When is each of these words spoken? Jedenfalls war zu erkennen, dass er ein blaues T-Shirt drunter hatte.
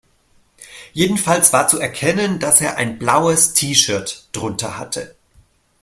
Jedenfalls 0.93 1.53
war 1.53 1.67
zu 1.67 1.77
erkennen, 1.77 2.39
dass 2.39 2.59
er 2.59 2.75
ein 2.77 2.97
blaues 2.97 3.53
T-Shirt 3.53 4.29
drunter 4.33 4.79
hatte. 4.79 5.13